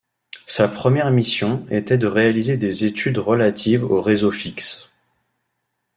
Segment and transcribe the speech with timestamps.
[0.47, 4.91] Sa première mission était de réaliser des études relatives aux réseaux fixes.